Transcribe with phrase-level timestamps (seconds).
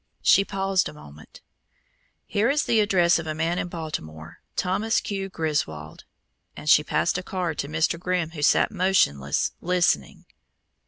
[0.23, 1.41] She paused a moment.
[2.25, 5.29] "Here is the address of a man in Baltimore, Thomas Q.
[5.29, 6.05] Griswold,"
[6.57, 7.99] and she passed a card to Mr.
[7.99, 10.25] Grimm, who sat motionless, listening.